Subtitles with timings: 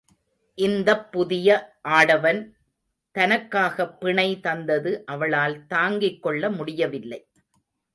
[0.57, 1.49] இந்தப் புதிய
[1.89, 2.41] ஆடவன்
[3.15, 7.21] தனக்காகப் பிணை தந்தது அவளால் தாங்கிக் கொள்ள முடியவில்லை.